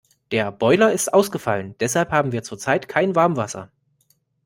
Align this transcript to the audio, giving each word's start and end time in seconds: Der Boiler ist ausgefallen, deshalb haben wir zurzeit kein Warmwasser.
Der 0.31 0.51
Boiler 0.51 0.91
ist 0.91 1.13
ausgefallen, 1.13 1.75
deshalb 1.79 2.09
haben 2.09 2.31
wir 2.31 2.41
zurzeit 2.41 2.87
kein 2.87 3.13
Warmwasser. 3.13 3.69